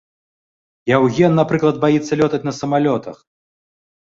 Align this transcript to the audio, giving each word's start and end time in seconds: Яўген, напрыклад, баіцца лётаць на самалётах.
Яўген, 0.91 1.31
напрыклад, 1.39 1.75
баіцца 1.83 2.19
лётаць 2.23 2.43
на 2.49 2.53
самалётах. 2.61 3.17